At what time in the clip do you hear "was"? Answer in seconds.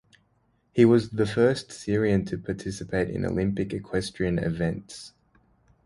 0.83-1.11